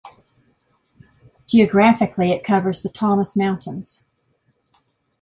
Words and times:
Geographically 1.45 2.31
it 2.31 2.43
covers 2.43 2.81
the 2.81 2.89
Taunus 2.89 3.35
mountains. 3.35 4.01